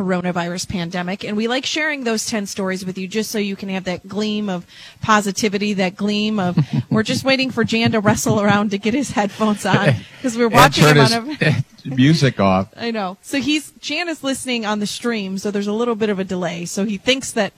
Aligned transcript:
coronavirus 0.00 0.68
pandemic. 0.68 1.24
And 1.24 1.36
we 1.36 1.46
like 1.46 1.66
sharing 1.66 2.04
those 2.04 2.24
10 2.26 2.46
stories 2.46 2.86
with 2.86 2.96
you 2.96 3.06
just 3.06 3.30
so 3.30 3.38
you 3.38 3.54
can 3.54 3.68
have 3.68 3.84
that 3.84 4.08
gleam 4.08 4.48
of 4.48 4.66
positivity, 5.02 5.74
that 5.74 5.94
gleam 5.94 6.38
of, 6.38 6.58
we're 6.90 7.02
just 7.02 7.22
waiting 7.22 7.50
for 7.50 7.64
Jan 7.64 7.92
to 7.92 8.00
wrestle 8.00 8.40
around 8.40 8.70
to 8.70 8.78
get 8.78 8.94
his 8.94 9.10
headphones 9.10 9.66
on 9.66 9.96
because 10.16 10.38
we're 10.38 10.48
watching 10.48 10.86
him 10.86 10.98
on 10.98 11.12
a. 11.12 11.64
music 11.84 12.40
off. 12.40 12.72
I 12.76 12.90
know. 12.90 13.18
So 13.20 13.38
he's, 13.38 13.72
Jan 13.72 14.08
is 14.08 14.24
listening 14.24 14.64
on 14.64 14.78
the 14.78 14.86
stream, 14.86 15.36
so 15.36 15.50
there's 15.50 15.66
a 15.66 15.72
little 15.72 15.94
bit 15.94 16.08
of 16.08 16.18
a 16.18 16.24
delay. 16.24 16.64
So 16.64 16.84
he 16.84 16.96
thinks 16.96 17.32
that 17.32 17.52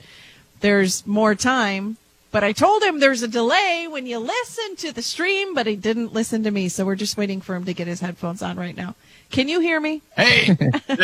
there's 0.61 1.06
more 1.06 1.34
time. 1.36 1.96
But 2.32 2.42
I 2.42 2.52
told 2.52 2.82
him 2.82 2.98
there's 2.98 3.22
a 3.22 3.28
delay 3.28 3.86
when 3.90 4.06
you 4.06 4.18
listen 4.18 4.76
to 4.76 4.92
the 4.92 5.02
stream, 5.02 5.52
but 5.54 5.66
he 5.66 5.76
didn't 5.76 6.14
listen 6.14 6.42
to 6.44 6.50
me. 6.50 6.70
So 6.70 6.86
we're 6.86 6.96
just 6.96 7.18
waiting 7.18 7.42
for 7.42 7.54
him 7.54 7.66
to 7.66 7.74
get 7.74 7.86
his 7.86 8.00
headphones 8.00 8.42
on 8.42 8.56
right 8.56 8.74
now. 8.74 8.94
Can 9.30 9.48
you 9.48 9.60
hear 9.60 9.78
me? 9.78 10.00
Hey. 10.16 10.56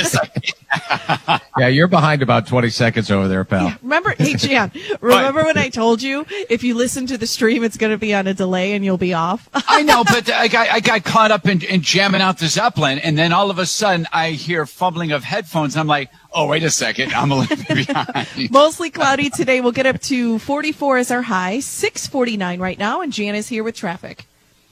yeah, 1.59 1.69
you're 1.69 1.87
behind 1.87 2.23
about 2.23 2.47
20 2.47 2.71
seconds 2.71 3.11
over 3.11 3.29
there, 3.29 3.45
pal. 3.45 3.67
Yeah, 3.67 3.77
remember, 3.83 4.15
hey, 4.17 4.35
Jan, 4.35 4.73
remember 5.01 5.45
when 5.45 5.59
I 5.59 5.69
told 5.69 6.01
you 6.01 6.25
if 6.49 6.63
you 6.65 6.75
listen 6.75 7.07
to 7.09 7.19
the 7.19 7.27
stream, 7.27 7.63
it's 7.63 7.77
going 7.77 7.93
to 7.93 7.99
be 7.99 8.15
on 8.15 8.27
a 8.27 8.35
delay 8.35 8.73
and 8.73 8.83
you'll 8.83 8.97
be 8.97 9.13
off? 9.13 9.51
I 9.55 9.83
know, 9.83 10.05
but 10.05 10.31
I 10.31 10.49
got, 10.49 10.69
I 10.69 10.81
got 10.81 11.05
caught 11.05 11.31
up 11.31 11.47
in, 11.47 11.63
in 11.63 11.83
jamming 11.83 12.23
out 12.23 12.39
the 12.39 12.49
Zeppelin, 12.49 12.99
and 12.99 13.19
then 13.19 13.35
all 13.35 13.51
of 13.51 13.59
a 13.59 13.67
sudden 13.67 14.07
I 14.13 14.31
hear 14.31 14.65
fumbling 14.65 15.13
of 15.13 15.25
headphones. 15.25 15.77
I'm 15.77 15.87
like, 15.87 16.11
oh, 16.39 16.47
wait 16.47 16.63
a 16.63 16.71
second. 16.71 17.13
I'm 17.13 17.33
a 17.33 17.37
little 17.37 17.75
behind. 17.75 18.51
Mostly 18.51 18.91
cloudy 18.91 19.29
today. 19.29 19.61
We'll 19.61 19.73
get 19.73 19.87
up 19.87 20.01
to 20.03 20.39
44 20.39 20.99
as 20.99 21.11
our 21.11 21.23
high, 21.23 21.61
649 21.61 22.61
right 22.61 22.79
now, 22.79 23.01
and 23.01 23.13
Jan 23.13 23.35
is 23.35 23.49
here 23.49 23.65
with 23.65 23.75
traffic. 23.75 24.25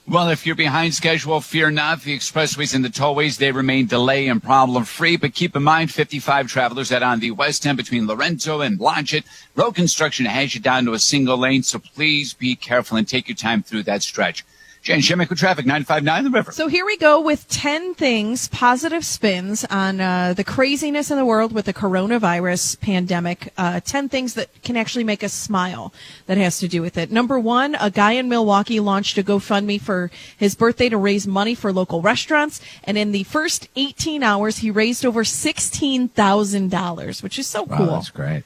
Well, 0.09 0.29
if 0.29 0.47
you're 0.47 0.55
behind 0.55 0.95
schedule, 0.95 1.41
fear 1.41 1.73
not. 1.73 2.03
The 2.03 2.17
expressways 2.17 2.73
and 2.73 2.85
the 2.85 2.89
tollways, 2.89 3.39
they 3.39 3.51
remain 3.51 3.87
delay 3.87 4.29
and 4.29 4.41
problem 4.41 4.85
free. 4.85 5.17
But 5.17 5.35
keep 5.35 5.57
in 5.57 5.65
mind, 5.65 5.91
55 5.91 6.47
travelers 6.47 6.91
that 6.91 7.03
on 7.03 7.19
the 7.19 7.33
west 7.33 7.67
end 7.67 7.77
between 7.77 8.07
Lorenzo 8.07 8.61
and 8.61 8.79
Blodgett. 8.79 9.25
Road 9.57 9.75
construction 9.75 10.27
has 10.27 10.55
you 10.55 10.61
down 10.61 10.85
to 10.85 10.93
a 10.93 11.01
single 11.01 11.37
lane. 11.37 11.65
So 11.65 11.81
please 11.81 12.35
be 12.35 12.55
careful 12.55 12.97
and 12.97 13.09
take 13.09 13.29
your 13.29 13.35
time 13.35 13.65
through 13.65 13.83
that 13.85 14.05
stretch. 14.05 14.45
Jen 14.87 15.01
Shemick 15.01 15.31
with 15.31 15.41
traffic, 15.41 15.67
959 15.67 16.23
The 16.23 16.31
River. 16.31 16.53
So 16.53 16.69
here 16.69 16.87
we 16.87 16.97
go 16.97 17.21
with 17.21 17.49
10 17.49 17.95
things, 17.95 18.47
positive 18.47 19.05
spins 19.05 19.65
on 19.65 20.01
uh, 20.01 20.33
the 20.33 20.45
craziness 20.45 21.11
in 21.11 21.17
the 21.17 21.25
world 21.25 21.53
with 21.53 21.65
the 21.65 21.75
coronavirus 21.75 22.79
pandemic. 22.79 23.53
Uh, 23.59 23.81
10 23.81 24.09
things 24.09 24.35
that 24.35 24.63
can 24.63 24.77
actually 24.77 25.03
make 25.03 25.25
us 25.25 25.33
smile 25.33 25.93
that 26.27 26.39
has 26.39 26.61
to 26.61 26.69
do 26.69 26.83
with 26.83 26.97
it. 26.97 27.11
Number 27.11 27.37
one, 27.37 27.75
a 27.81 27.91
guy 27.91 28.13
in 28.13 28.29
Milwaukee 28.29 28.79
launched 28.79 29.19
a 29.19 29.25
GoFundMe 29.25 29.81
for 29.81 30.13
his 30.37 30.55
birthday 30.55 30.89
to 30.89 30.99
raise 30.99 31.27
money 31.27 31.57
for 31.57 31.73
local 31.73 32.01
restaurants. 32.01 32.61
And 32.85 32.97
in 32.97 33.11
the 33.11 33.25
first 33.25 33.67
18 33.75 34.23
hours, 34.23 34.59
he 34.59 34.71
raised 34.71 35.05
over 35.05 35.25
$16,000, 35.25 37.23
which 37.25 37.41
is 37.41 37.49
so 37.49 37.65
wow, 37.65 37.77
cool. 37.77 37.87
That's 37.87 38.11
great. 38.11 38.45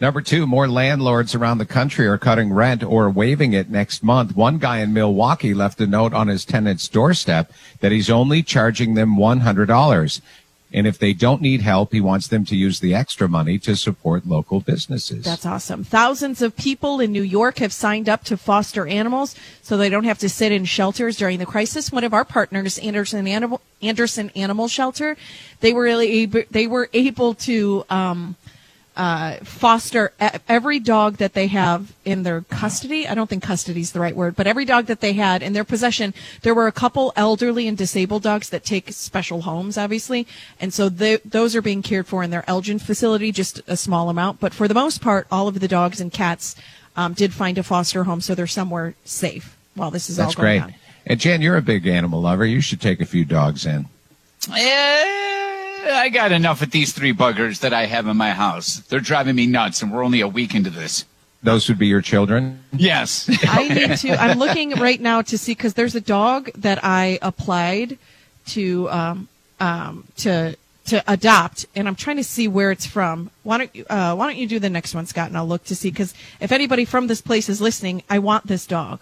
Number 0.00 0.22
two, 0.22 0.46
more 0.46 0.66
landlords 0.66 1.34
around 1.34 1.58
the 1.58 1.66
country 1.66 2.06
are 2.06 2.16
cutting 2.16 2.52
rent 2.54 2.82
or 2.82 3.10
waiving 3.10 3.52
it 3.52 3.68
next 3.68 4.02
month. 4.02 4.34
One 4.34 4.56
guy 4.56 4.78
in 4.78 4.94
Milwaukee 4.94 5.52
left 5.52 5.80
a 5.80 5.86
note 5.86 6.14
on 6.14 6.28
his 6.28 6.46
tenant's 6.46 6.88
doorstep 6.88 7.52
that 7.80 7.92
he's 7.92 8.08
only 8.08 8.42
charging 8.42 8.94
them 8.94 9.16
$100. 9.16 10.20
And 10.72 10.86
if 10.86 10.98
they 10.98 11.12
don't 11.12 11.42
need 11.42 11.62
help, 11.62 11.92
he 11.92 12.00
wants 12.00 12.28
them 12.28 12.44
to 12.46 12.56
use 12.56 12.80
the 12.80 12.94
extra 12.94 13.28
money 13.28 13.58
to 13.58 13.76
support 13.76 14.26
local 14.26 14.60
businesses. 14.60 15.24
That's 15.24 15.44
awesome. 15.44 15.84
Thousands 15.84 16.40
of 16.40 16.56
people 16.56 17.00
in 17.00 17.12
New 17.12 17.22
York 17.22 17.58
have 17.58 17.72
signed 17.72 18.08
up 18.08 18.24
to 18.24 18.36
foster 18.36 18.86
animals 18.86 19.34
so 19.62 19.76
they 19.76 19.88
don't 19.88 20.04
have 20.04 20.18
to 20.20 20.28
sit 20.28 20.52
in 20.52 20.64
shelters 20.64 21.16
during 21.16 21.40
the 21.40 21.46
crisis. 21.46 21.90
One 21.90 22.04
of 22.04 22.14
our 22.14 22.24
partners, 22.24 22.78
Anderson 22.78 23.26
Animal, 23.26 23.60
Anderson 23.82 24.30
Animal 24.36 24.68
Shelter, 24.68 25.16
they 25.60 25.72
were 25.72 25.82
really 25.82 26.22
able, 26.22 26.42
they 26.50 26.68
were 26.68 26.88
able 26.92 27.34
to, 27.34 27.84
um, 27.90 28.36
uh, 28.96 29.36
foster 29.44 30.12
every 30.48 30.80
dog 30.80 31.16
that 31.18 31.32
they 31.32 31.46
have 31.46 31.94
in 32.04 32.22
their 32.22 32.42
custody. 32.42 33.06
I 33.06 33.14
don't 33.14 33.28
think 33.30 33.42
custody 33.42 33.80
is 33.80 33.92
the 33.92 34.00
right 34.00 34.14
word, 34.14 34.36
but 34.36 34.46
every 34.46 34.64
dog 34.64 34.86
that 34.86 35.00
they 35.00 35.12
had 35.12 35.42
in 35.42 35.52
their 35.52 35.64
possession. 35.64 36.12
There 36.42 36.54
were 36.54 36.66
a 36.66 36.72
couple 36.72 37.12
elderly 37.16 37.68
and 37.68 37.78
disabled 37.78 38.22
dogs 38.22 38.50
that 38.50 38.64
take 38.64 38.92
special 38.92 39.42
homes, 39.42 39.78
obviously, 39.78 40.26
and 40.60 40.74
so 40.74 40.88
they, 40.88 41.16
those 41.24 41.54
are 41.54 41.62
being 41.62 41.82
cared 41.82 42.06
for 42.08 42.22
in 42.22 42.30
their 42.30 42.44
Elgin 42.48 42.78
facility, 42.78 43.32
just 43.32 43.60
a 43.66 43.76
small 43.76 44.10
amount. 44.10 44.40
But 44.40 44.52
for 44.52 44.66
the 44.66 44.74
most 44.74 45.00
part, 45.00 45.26
all 45.30 45.48
of 45.48 45.60
the 45.60 45.68
dogs 45.68 46.00
and 46.00 46.12
cats 46.12 46.56
um, 46.96 47.14
did 47.14 47.32
find 47.32 47.58
a 47.58 47.62
foster 47.62 48.04
home, 48.04 48.20
so 48.20 48.34
they're 48.34 48.46
somewhere 48.46 48.94
safe 49.04 49.56
while 49.74 49.90
this 49.90 50.10
is 50.10 50.16
That's 50.16 50.36
all 50.36 50.42
going 50.42 50.60
great. 50.60 50.74
on. 50.74 50.74
And 51.06 51.18
Jen, 51.20 51.40
you're 51.40 51.56
a 51.56 51.62
big 51.62 51.86
animal 51.86 52.20
lover. 52.20 52.44
You 52.44 52.60
should 52.60 52.80
take 52.80 53.00
a 53.00 53.06
few 53.06 53.24
dogs 53.24 53.64
in. 53.64 53.86
Yeah 54.48 55.19
I 55.82 56.08
got 56.08 56.32
enough 56.32 56.62
of 56.62 56.70
these 56.70 56.92
three 56.92 57.12
buggers 57.12 57.60
that 57.60 57.72
I 57.72 57.86
have 57.86 58.06
in 58.06 58.16
my 58.16 58.32
house. 58.32 58.78
They're 58.80 59.00
driving 59.00 59.36
me 59.36 59.46
nuts, 59.46 59.82
and 59.82 59.92
we're 59.92 60.04
only 60.04 60.20
a 60.20 60.28
week 60.28 60.54
into 60.54 60.70
this. 60.70 61.04
Those 61.42 61.68
would 61.68 61.78
be 61.78 61.86
your 61.86 62.02
children? 62.02 62.62
Yes. 62.72 63.28
I 63.48 63.68
need 63.68 63.96
to. 63.98 64.20
I'm 64.20 64.38
looking 64.38 64.72
right 64.72 65.00
now 65.00 65.22
to 65.22 65.38
see 65.38 65.52
because 65.52 65.74
there's 65.74 65.94
a 65.94 66.00
dog 66.00 66.50
that 66.54 66.84
I 66.84 67.18
applied 67.22 67.98
to 68.48 68.90
um, 68.90 69.28
um, 69.58 70.04
to 70.18 70.56
to 70.86 71.02
adopt, 71.10 71.66
and 71.74 71.88
I'm 71.88 71.94
trying 71.94 72.16
to 72.16 72.24
see 72.24 72.48
where 72.48 72.70
it's 72.70 72.86
from. 72.86 73.30
Why 73.42 73.58
don't 73.58 73.74
you 73.74 73.86
uh, 73.88 74.14
Why 74.14 74.26
don't 74.26 74.36
you 74.36 74.46
do 74.46 74.58
the 74.58 74.70
next 74.70 74.94
one, 74.94 75.06
Scott, 75.06 75.28
and 75.28 75.36
I'll 75.36 75.48
look 75.48 75.64
to 75.64 75.76
see 75.76 75.90
because 75.90 76.12
if 76.40 76.52
anybody 76.52 76.84
from 76.84 77.06
this 77.06 77.22
place 77.22 77.48
is 77.48 77.60
listening, 77.60 78.02
I 78.10 78.18
want 78.18 78.46
this 78.46 78.66
dog. 78.66 79.00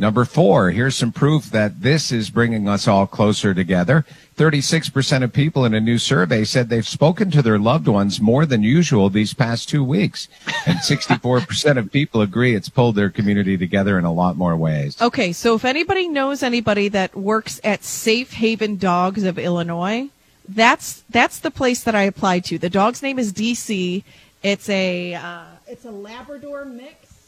Number 0.00 0.24
four, 0.24 0.70
here's 0.70 0.96
some 0.96 1.12
proof 1.12 1.50
that 1.50 1.82
this 1.82 2.10
is 2.10 2.30
bringing 2.30 2.66
us 2.66 2.88
all 2.88 3.06
closer 3.06 3.52
together. 3.52 4.06
36% 4.38 5.22
of 5.22 5.30
people 5.30 5.66
in 5.66 5.74
a 5.74 5.80
new 5.80 5.98
survey 5.98 6.42
said 6.42 6.70
they've 6.70 6.88
spoken 6.88 7.30
to 7.30 7.42
their 7.42 7.58
loved 7.58 7.86
ones 7.86 8.18
more 8.18 8.46
than 8.46 8.62
usual 8.62 9.10
these 9.10 9.34
past 9.34 9.68
two 9.68 9.84
weeks. 9.84 10.26
And 10.66 10.78
64% 10.82 11.76
of 11.76 11.92
people 11.92 12.22
agree 12.22 12.54
it's 12.54 12.70
pulled 12.70 12.94
their 12.94 13.10
community 13.10 13.58
together 13.58 13.98
in 13.98 14.06
a 14.06 14.12
lot 14.12 14.38
more 14.38 14.56
ways. 14.56 14.96
Okay, 15.02 15.34
so 15.34 15.54
if 15.54 15.66
anybody 15.66 16.08
knows 16.08 16.42
anybody 16.42 16.88
that 16.88 17.14
works 17.14 17.60
at 17.62 17.84
Safe 17.84 18.32
Haven 18.32 18.78
Dogs 18.78 19.24
of 19.24 19.38
Illinois, 19.38 20.08
that's 20.48 21.04
that's 21.10 21.40
the 21.40 21.50
place 21.50 21.84
that 21.84 21.94
I 21.94 22.04
applied 22.04 22.46
to. 22.46 22.56
The 22.56 22.70
dog's 22.70 23.02
name 23.02 23.18
is 23.18 23.34
DC. 23.34 24.02
It's 24.42 24.68
a 24.70 25.12
uh, 25.12 25.44
it's 25.66 25.84
a 25.84 25.90
Labrador 25.90 26.64
mix 26.64 27.19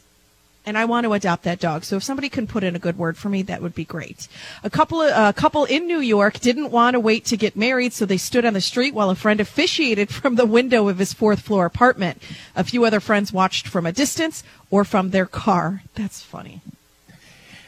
and 0.65 0.77
I 0.77 0.85
want 0.85 1.05
to 1.05 1.13
adopt 1.13 1.43
that 1.43 1.59
dog. 1.59 1.83
So 1.83 1.97
if 1.97 2.03
somebody 2.03 2.29
can 2.29 2.47
put 2.47 2.63
in 2.63 2.75
a 2.75 2.79
good 2.79 2.97
word 2.97 3.17
for 3.17 3.29
me, 3.29 3.41
that 3.43 3.61
would 3.61 3.75
be 3.75 3.85
great. 3.85 4.27
A 4.63 4.69
couple 4.69 5.01
of, 5.01 5.11
a 5.11 5.33
couple 5.33 5.65
in 5.65 5.87
New 5.87 5.99
York 5.99 6.39
didn't 6.39 6.71
want 6.71 6.93
to 6.93 6.99
wait 6.99 7.25
to 7.25 7.37
get 7.37 7.55
married, 7.55 7.93
so 7.93 8.05
they 8.05 8.17
stood 8.17 8.45
on 8.45 8.53
the 8.53 8.61
street 8.61 8.93
while 8.93 9.09
a 9.09 9.15
friend 9.15 9.39
officiated 9.39 10.09
from 10.13 10.35
the 10.35 10.45
window 10.45 10.87
of 10.87 10.99
his 10.99 11.13
fourth 11.13 11.41
floor 11.41 11.65
apartment. 11.65 12.21
A 12.55 12.63
few 12.63 12.85
other 12.85 12.99
friends 12.99 13.33
watched 13.33 13.67
from 13.67 13.85
a 13.85 13.91
distance 13.91 14.43
or 14.71 14.83
from 14.85 15.09
their 15.09 15.25
car. 15.25 15.83
That's 15.95 16.21
funny. 16.21 16.61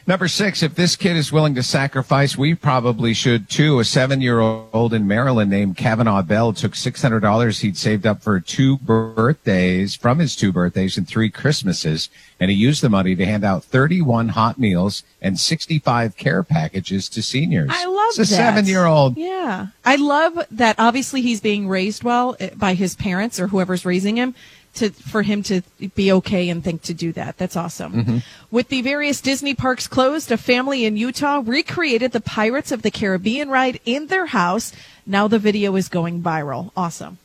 Number 0.08 0.28
six, 0.28 0.62
if 0.62 0.76
this 0.76 0.94
kid 0.94 1.16
is 1.16 1.32
willing 1.32 1.56
to 1.56 1.64
sacrifice, 1.64 2.38
we 2.38 2.54
probably 2.54 3.12
should 3.12 3.50
too. 3.50 3.80
A 3.80 3.84
seven 3.84 4.20
year 4.20 4.38
old 4.38 4.94
in 4.94 5.08
Maryland 5.08 5.50
named 5.50 5.76
Cavanaugh 5.76 6.22
Bell 6.22 6.52
took 6.52 6.74
$600 6.74 7.60
he'd 7.60 7.76
saved 7.76 8.06
up 8.06 8.22
for 8.22 8.38
two 8.38 8.78
birthdays, 8.78 9.96
from 9.96 10.20
his 10.20 10.36
two 10.36 10.52
birthdays 10.52 10.96
and 10.96 11.08
three 11.08 11.28
Christmases, 11.28 12.08
and 12.38 12.52
he 12.52 12.56
used 12.56 12.84
the 12.84 12.88
money 12.88 13.16
to 13.16 13.24
hand 13.26 13.42
out 13.42 13.64
31 13.64 14.28
hot 14.28 14.60
meals 14.60 15.02
and 15.20 15.40
65 15.40 16.16
care 16.16 16.44
packages 16.44 17.08
to 17.08 17.20
seniors. 17.20 17.70
I 17.72 17.86
love 17.86 18.10
it's 18.10 18.18
a 18.20 18.26
seven 18.26 18.66
year 18.66 18.84
old. 18.84 19.16
Yeah. 19.16 19.68
I 19.84 19.96
love 19.96 20.38
that 20.52 20.76
obviously 20.78 21.20
he's 21.20 21.40
being 21.40 21.66
raised 21.66 22.04
well 22.04 22.36
eh, 22.38 22.50
by 22.54 22.74
his 22.74 22.94
parents 22.94 23.40
or 23.40 23.48
whoever's 23.48 23.84
raising 23.84 24.16
him 24.16 24.36
to 24.76 24.90
for 24.90 25.22
him 25.22 25.42
to 25.44 25.62
be 25.94 26.12
okay 26.12 26.48
and 26.48 26.62
think 26.62 26.82
to 26.82 26.94
do 26.94 27.12
that. 27.12 27.36
That's 27.38 27.56
awesome. 27.56 27.92
Mm-hmm. 27.92 28.18
With 28.50 28.68
the 28.68 28.82
various 28.82 29.20
Disney 29.20 29.54
parks 29.54 29.86
closed, 29.86 30.30
a 30.30 30.36
family 30.36 30.84
in 30.84 30.96
Utah 30.96 31.42
recreated 31.44 32.12
the 32.12 32.20
Pirates 32.20 32.72
of 32.72 32.82
the 32.82 32.90
Caribbean 32.90 33.48
ride 33.48 33.80
in 33.84 34.06
their 34.06 34.26
house. 34.26 34.72
Now 35.06 35.28
the 35.28 35.38
video 35.38 35.76
is 35.76 35.88
going 35.88 36.22
viral. 36.22 36.70
Awesome. 36.76 37.18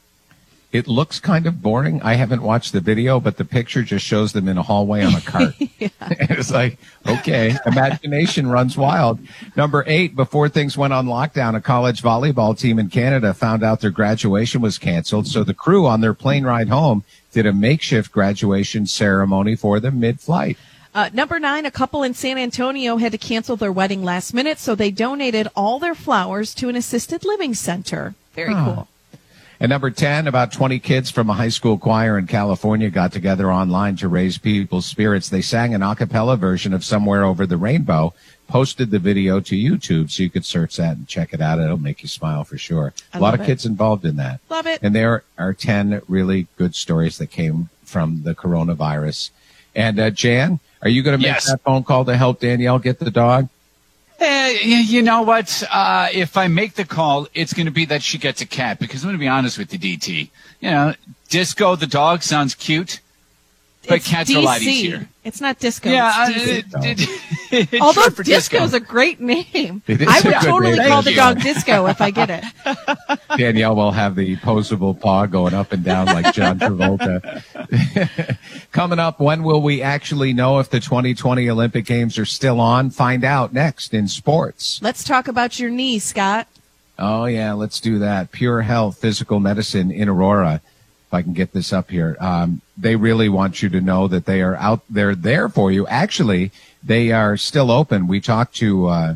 It 0.71 0.87
looks 0.87 1.19
kind 1.19 1.47
of 1.47 1.61
boring. 1.61 2.01
I 2.01 2.13
haven't 2.13 2.43
watched 2.43 2.71
the 2.71 2.79
video, 2.79 3.19
but 3.19 3.35
the 3.35 3.43
picture 3.43 3.83
just 3.83 4.05
shows 4.05 4.31
them 4.31 4.47
in 4.47 4.57
a 4.57 4.63
hallway 4.63 5.03
on 5.03 5.13
a 5.13 5.21
cart. 5.21 5.53
it's 5.59 6.51
like, 6.51 6.77
okay, 7.05 7.57
imagination 7.65 8.47
runs 8.47 8.77
wild. 8.77 9.19
Number 9.57 9.83
eight, 9.85 10.15
before 10.15 10.47
things 10.47 10.77
went 10.77 10.93
on 10.93 11.07
lockdown, 11.07 11.55
a 11.55 11.61
college 11.61 12.01
volleyball 12.01 12.57
team 12.57 12.79
in 12.79 12.89
Canada 12.89 13.33
found 13.33 13.63
out 13.63 13.81
their 13.81 13.91
graduation 13.91 14.61
was 14.61 14.77
canceled. 14.77 15.27
So 15.27 15.43
the 15.43 15.53
crew 15.53 15.85
on 15.87 15.99
their 15.99 16.13
plane 16.13 16.45
ride 16.45 16.69
home 16.69 17.03
did 17.33 17.45
a 17.45 17.53
makeshift 17.53 18.11
graduation 18.11 18.87
ceremony 18.87 19.55
for 19.55 19.79
them 19.81 19.99
mid-flight. 19.99 20.57
Uh, 20.93 21.09
number 21.13 21.39
nine, 21.39 21.65
a 21.65 21.71
couple 21.71 22.03
in 22.03 22.13
San 22.13 22.37
Antonio 22.37 22.97
had 22.97 23.13
to 23.13 23.17
cancel 23.17 23.55
their 23.55 23.71
wedding 23.71 24.03
last 24.03 24.33
minute, 24.33 24.59
so 24.59 24.75
they 24.75 24.91
donated 24.91 25.47
all 25.55 25.79
their 25.79 25.95
flowers 25.95 26.53
to 26.55 26.67
an 26.67 26.75
assisted 26.75 27.23
living 27.23 27.53
center. 27.53 28.13
Very 28.33 28.53
oh. 28.53 28.63
cool. 28.63 28.87
And 29.61 29.69
number 29.69 29.91
10, 29.91 30.25
about 30.25 30.51
20 30.51 30.79
kids 30.79 31.11
from 31.11 31.29
a 31.29 31.35
high 31.35 31.49
school 31.49 31.77
choir 31.77 32.17
in 32.17 32.25
California 32.25 32.89
got 32.89 33.11
together 33.11 33.53
online 33.53 33.95
to 33.97 34.07
raise 34.07 34.39
people's 34.39 34.87
spirits. 34.87 35.29
They 35.29 35.43
sang 35.43 35.75
an 35.75 35.83
a 35.83 35.95
cappella 35.95 36.35
version 36.35 36.73
of 36.73 36.83
Somewhere 36.83 37.23
Over 37.23 37.45
the 37.45 37.57
Rainbow, 37.57 38.15
posted 38.47 38.89
the 38.89 38.97
video 38.97 39.39
to 39.41 39.55
YouTube 39.55 40.09
so 40.09 40.23
you 40.23 40.31
could 40.31 40.45
search 40.45 40.77
that 40.77 40.97
and 40.97 41.07
check 41.07 41.31
it 41.31 41.41
out. 41.41 41.59
It'll 41.59 41.77
make 41.77 42.01
you 42.01 42.09
smile 42.09 42.43
for 42.43 42.57
sure. 42.57 42.95
I 43.13 43.19
a 43.19 43.21
lot 43.21 43.35
of 43.35 43.41
it. 43.41 43.45
kids 43.45 43.63
involved 43.63 44.03
in 44.03 44.15
that. 44.15 44.39
Love 44.49 44.65
it. 44.65 44.79
And 44.81 44.95
there 44.95 45.23
are 45.37 45.53
10 45.53 46.01
really 46.07 46.47
good 46.57 46.73
stories 46.73 47.19
that 47.19 47.27
came 47.27 47.69
from 47.83 48.23
the 48.23 48.33
coronavirus. 48.33 49.29
And 49.75 49.99
uh, 49.99 50.09
Jan, 50.09 50.59
are 50.81 50.89
you 50.89 51.03
going 51.03 51.19
to 51.19 51.23
make 51.23 51.35
Yes. 51.35 51.51
that 51.51 51.61
phone 51.61 51.83
call 51.83 52.03
to 52.05 52.17
help 52.17 52.39
Danielle 52.39 52.79
get 52.79 52.97
the 52.97 53.11
dog? 53.11 53.47
Eh, 54.21 54.59
you 54.61 55.01
know 55.01 55.23
what? 55.23 55.63
Uh, 55.71 56.07
if 56.13 56.37
I 56.37 56.47
make 56.47 56.75
the 56.75 56.85
call, 56.85 57.27
it's 57.33 57.53
going 57.53 57.65
to 57.65 57.71
be 57.71 57.85
that 57.85 58.03
she 58.03 58.19
gets 58.19 58.39
a 58.39 58.45
cat 58.45 58.77
because 58.77 59.03
I'm 59.03 59.07
going 59.07 59.17
to 59.17 59.19
be 59.19 59.27
honest 59.27 59.57
with 59.57 59.73
you, 59.73 59.79
DT. 59.79 60.29
You 60.59 60.69
know, 60.69 60.93
Disco 61.29 61.75
the 61.75 61.87
dog 61.87 62.21
sounds 62.21 62.53
cute, 62.53 62.99
but 63.87 63.97
It's 63.97 64.07
cats 64.07 64.29
DC. 64.29 64.35
are 64.35 64.39
a 64.39 64.41
lot 64.43 64.61
easier. 64.61 65.07
It's 65.23 65.41
not 65.41 65.59
disco. 65.59 65.89
Yeah, 65.89 66.27
it's 66.29 66.67
DC. 66.67 66.75
uh, 66.75 66.79
it- 67.51 67.73
it- 67.73 67.81
Although 67.81 68.07
disco. 68.09 68.23
disco 68.23 68.63
is 68.63 68.73
a 68.73 68.79
great 68.79 69.19
name. 69.19 69.81
It 69.87 70.01
is 70.01 70.07
I 70.07 70.19
a 70.19 70.23
would 70.25 70.33
totally 70.41 70.77
name. 70.77 70.87
call 70.87 71.01
the 71.01 71.13
Thank 71.13 71.17
dog 71.37 71.41
disco 71.41 71.87
if 71.87 71.99
I 72.01 72.11
get 72.11 72.29
it. 72.29 72.43
Danielle 73.37 73.75
will 73.75 73.91
have 73.91 74.15
the 74.15 74.37
posable 74.37 74.97
paw 74.99 75.25
going 75.25 75.53
up 75.53 75.71
and 75.73 75.83
down 75.83 76.05
like 76.07 76.33
John 76.33 76.59
Travolta. 76.59 77.43
Coming 78.71 78.99
up, 78.99 79.19
when 79.19 79.43
will 79.43 79.61
we 79.61 79.81
actually 79.81 80.33
know 80.33 80.59
if 80.59 80.69
the 80.69 80.79
2020 80.79 81.49
Olympic 81.49 81.85
Games 81.85 82.17
are 82.17 82.25
still 82.25 82.59
on? 82.59 82.89
Find 82.89 83.23
out 83.23 83.53
next 83.53 83.93
in 83.93 84.07
sports. 84.07 84.79
Let's 84.81 85.03
talk 85.03 85.27
about 85.27 85.59
your 85.59 85.69
knee, 85.69 85.99
Scott. 85.99 86.47
Oh 86.99 87.25
yeah, 87.25 87.53
let's 87.53 87.79
do 87.79 87.99
that. 87.99 88.31
Pure 88.31 88.61
Health 88.61 88.97
Physical 88.99 89.39
Medicine 89.39 89.91
in 89.91 90.07
Aurora. 90.07 90.61
If 91.11 91.15
I 91.15 91.23
can 91.23 91.33
get 91.33 91.51
this 91.51 91.73
up 91.73 91.91
here, 91.91 92.15
um, 92.21 92.61
they 92.77 92.95
really 92.95 93.27
want 93.27 93.61
you 93.61 93.67
to 93.67 93.81
know 93.81 94.07
that 94.07 94.25
they 94.25 94.41
are 94.41 94.55
out. 94.55 94.79
They're 94.89 95.13
there 95.13 95.49
for 95.49 95.69
you. 95.69 95.85
Actually, 95.87 96.53
they 96.81 97.11
are 97.11 97.35
still 97.35 97.69
open. 97.69 98.07
We 98.07 98.21
talked 98.21 98.55
to 98.55 98.87
uh, 98.87 99.15